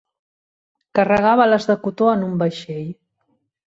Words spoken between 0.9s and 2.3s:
Carregar bales de cotó en